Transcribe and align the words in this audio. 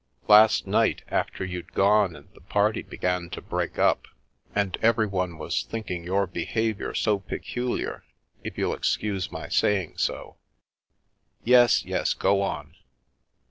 Last 0.27 0.65
night, 0.65 1.03
after 1.09 1.45
you'd 1.45 1.73
gone 1.73 2.15
and 2.15 2.27
the 2.33 2.41
party 2.41 2.81
began 2.81 3.29
to 3.29 3.39
break 3.39 3.77
up, 3.77 4.07
and 4.55 4.75
everyone 4.81 5.37
was 5.37 5.61
thinking 5.61 6.03
your 6.03 6.25
behaviour 6.25 6.95
so 6.95 7.19
peculiar, 7.19 8.03
if 8.43 8.57
you'll 8.57 8.73
excuse 8.73 9.31
my 9.31 9.47
saying 9.47 9.99
so——"" 9.99 10.37
Yes, 11.43 11.85
yes, 11.85 12.15
go 12.15 12.41
on." 12.41 12.73